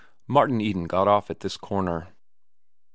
Martin 0.25 0.59
Eden 0.59 0.85
got 0.85 1.07
off 1.07 1.29
at 1.29 1.41
this 1.41 1.57
corner. 1.57 2.07